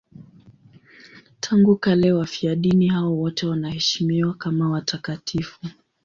Tangu 1.39 1.75
kale 1.75 2.11
wafiadini 2.13 2.87
hao 2.87 3.17
wote 3.17 3.47
wanaheshimiwa 3.47 4.33
kama 4.33 4.69
watakatifu. 4.71 5.59